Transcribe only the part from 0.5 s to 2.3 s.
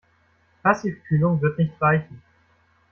Passivkühlung wird nicht reichen.